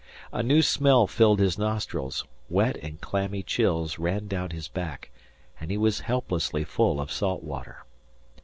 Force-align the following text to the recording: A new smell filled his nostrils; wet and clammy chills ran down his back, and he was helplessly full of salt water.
A 0.31 0.41
new 0.41 0.63
smell 0.63 1.05
filled 1.05 1.37
his 1.39 1.59
nostrils; 1.59 2.25
wet 2.49 2.75
and 2.81 2.99
clammy 2.99 3.43
chills 3.43 3.99
ran 3.99 4.25
down 4.27 4.49
his 4.49 4.67
back, 4.67 5.11
and 5.59 5.69
he 5.69 5.77
was 5.77 5.99
helplessly 5.99 6.63
full 6.63 6.99
of 6.99 7.11
salt 7.11 7.43
water. 7.43 7.85